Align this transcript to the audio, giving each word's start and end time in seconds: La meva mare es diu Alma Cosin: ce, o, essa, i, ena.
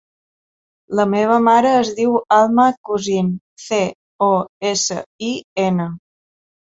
La 0.99 1.03
meva 1.09 1.35
mare 1.47 1.73
es 1.81 1.91
diu 1.99 2.17
Alma 2.37 2.67
Cosin: 2.89 3.29
ce, 3.67 3.83
o, 4.29 4.31
essa, 4.71 4.99
i, 5.29 5.31
ena. 5.67 5.87